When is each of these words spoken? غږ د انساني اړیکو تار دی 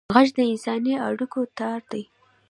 غږ 0.13 0.27
د 0.37 0.39
انساني 0.51 0.93
اړیکو 1.07 1.41
تار 1.57 1.81
دی 1.91 2.03